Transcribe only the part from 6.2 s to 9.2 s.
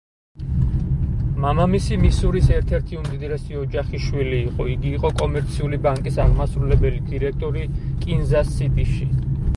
აღმასრულებელი დირექტორი კინზას-სიტიში.